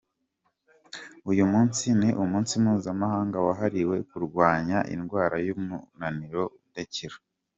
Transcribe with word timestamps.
Uyu 1.31 1.43
munsi 1.51 1.85
ni 1.99 2.09
umunsi 2.23 2.53
mpuzamahanga 2.63 3.37
wahariwe 3.45 3.97
kurwanya 4.09 4.77
indwara 4.95 5.35
y’umunaniro 5.47 6.43
udakira. 6.67 7.15